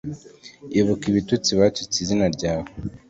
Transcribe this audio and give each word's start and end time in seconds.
ibuka 0.79 1.05
ibitutsi 1.11 1.51
batutse 1.59 1.95
izina 2.03 2.25
ryawe 2.35 2.67